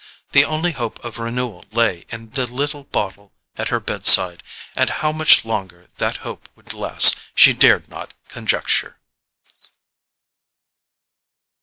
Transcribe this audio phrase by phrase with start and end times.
[0.31, 4.41] The only hope of renewal lay in the little bottle at her bed side;
[4.75, 8.97] and how much longer that hope would last she dared not conjecture.